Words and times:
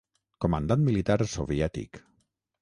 Comandant 0.45 0.81
militar 0.87 1.17
soviètic. 1.35 2.01